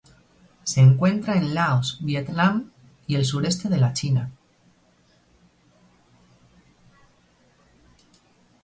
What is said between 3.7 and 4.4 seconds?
la China.